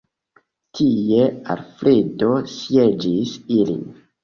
[0.79, 1.27] Tie
[1.57, 3.89] Alfredo sieĝis ilin.